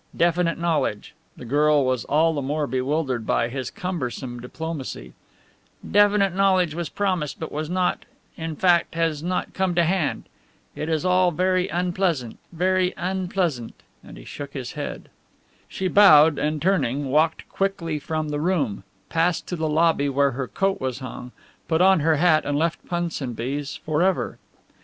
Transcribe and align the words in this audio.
Definite 0.17 0.57
knowledge" 0.57 1.13
(the 1.37 1.45
girl 1.45 1.85
was 1.85 2.05
all 2.05 2.33
the 2.33 2.41
more 2.41 2.65
bewildered 2.65 3.23
by 3.27 3.49
his 3.49 3.69
cumbersome 3.69 4.39
diplomacy) 4.39 5.13
"definite 5.87 6.33
knowledge 6.33 6.73
was 6.73 6.89
promised 6.89 7.39
but 7.39 7.51
has 7.51 7.69
not 7.69 8.05
in 8.35 8.55
fact, 8.55 8.95
has 8.95 9.21
not 9.21 9.53
come 9.53 9.75
to 9.75 9.83
hand. 9.83 10.23
It 10.75 10.89
is 10.89 11.05
all 11.05 11.29
very 11.29 11.67
unpleasant 11.67 12.39
very 12.51 12.95
unpleasant," 12.97 13.83
and 14.03 14.17
he 14.17 14.25
shook 14.25 14.53
his 14.53 14.71
head. 14.71 15.09
She 15.67 15.87
bowed 15.87 16.39
and 16.39 16.59
turning, 16.59 17.11
walked 17.11 17.47
quickly 17.47 17.99
from 17.99 18.29
the 18.29 18.39
room, 18.39 18.83
passed 19.07 19.45
to 19.49 19.55
the 19.55 19.69
lobby 19.69 20.09
where 20.09 20.31
her 20.31 20.47
coat 20.47 20.81
was 20.81 20.97
hung, 20.97 21.31
put 21.67 21.79
on 21.79 21.99
her 21.99 22.15
hat 22.15 22.43
and 22.43 22.57
left 22.57 22.83
Punsonby's 22.87 23.75
for 23.75 24.01
ever. 24.01 24.39